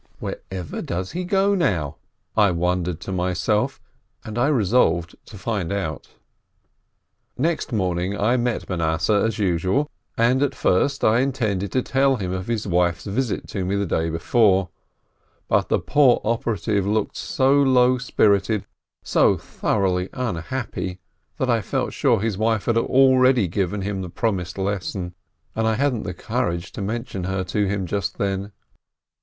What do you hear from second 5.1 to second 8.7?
to find out. Next morning I met